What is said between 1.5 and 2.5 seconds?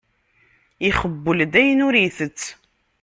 ayen ur itett.